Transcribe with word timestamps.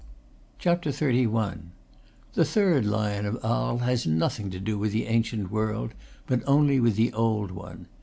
XXXI. 0.59 1.61
The 2.33 2.43
third 2.43 2.87
lion 2.87 3.27
of 3.27 3.37
Arles 3.45 3.81
has 3.81 4.07
nothing 4.07 4.49
to 4.49 4.59
do 4.59 4.79
with 4.79 4.91
the 4.93 5.05
ancient 5.05 5.51
world, 5.51 5.93
but 6.25 6.41
only 6.47 6.79
with 6.79 6.95
the 6.95 7.13
old 7.13 7.51
one. 7.51 7.85